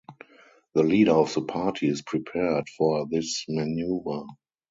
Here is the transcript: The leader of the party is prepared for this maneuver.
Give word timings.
The 0.73 0.81
leader 0.81 1.11
of 1.11 1.31
the 1.35 1.43
party 1.43 1.87
is 1.87 2.01
prepared 2.01 2.69
for 2.69 3.05
this 3.07 3.45
maneuver. 3.47 4.23